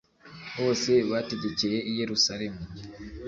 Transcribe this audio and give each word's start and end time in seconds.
bose 0.59 0.91
bategekeye 1.11 1.79
i 1.91 1.93
Yerusalemu 1.99 2.61